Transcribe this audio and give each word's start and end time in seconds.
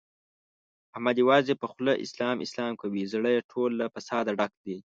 احمد 0.95 1.15
یوازې 1.23 1.53
په 1.61 1.65
خوله 1.71 1.93
اسلام 2.05 2.37
اسلام 2.45 2.73
کوي، 2.81 3.03
زړه 3.13 3.29
یې 3.35 3.41
ټول 3.51 3.69
له 3.79 3.85
فساده 3.93 4.31
ډک 4.39 4.53
دی. 4.65 4.77